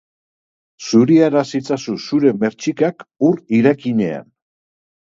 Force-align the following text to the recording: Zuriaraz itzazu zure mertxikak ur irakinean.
Zuriaraz 0.87 1.43
itzazu 1.59 1.95
zure 2.07 2.33
mertxikak 2.41 3.09
ur 3.31 3.41
irakinean. 3.63 4.31